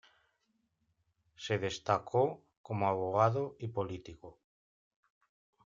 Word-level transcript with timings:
Se 1.35 1.59
destacó 1.59 2.43
como 2.63 2.87
abogado 2.87 3.55
y 3.59 3.67
político. 3.67 4.39